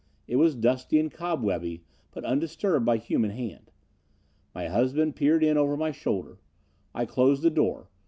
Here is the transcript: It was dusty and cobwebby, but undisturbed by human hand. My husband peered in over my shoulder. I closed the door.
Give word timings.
It 0.27 0.37
was 0.37 0.55
dusty 0.55 0.99
and 0.99 1.11
cobwebby, 1.11 1.83
but 2.09 2.25
undisturbed 2.25 2.83
by 2.87 2.97
human 2.97 3.29
hand. 3.29 3.69
My 4.55 4.67
husband 4.67 5.15
peered 5.15 5.43
in 5.43 5.57
over 5.59 5.77
my 5.77 5.91
shoulder. 5.91 6.39
I 6.91 7.05
closed 7.05 7.43
the 7.43 7.51
door. 7.51 7.87